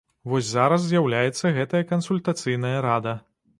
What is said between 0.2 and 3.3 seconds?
Вось зараз з'яўляецца гэтая кансультацыйная рада.